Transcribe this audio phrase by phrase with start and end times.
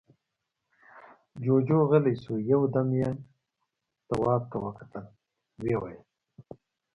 [1.43, 3.09] جُوجُو غلی شو، يو دم يې
[4.07, 5.05] تواب ته وکتل،
[5.61, 6.03] ويې ويل: